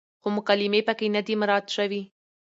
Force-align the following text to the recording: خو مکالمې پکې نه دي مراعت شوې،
خو 0.21 0.27
مکالمې 0.37 0.81
پکې 0.87 1.07
نه 1.15 1.21
دي 1.25 1.33
مراعت 1.41 1.65
شوې، 1.75 2.01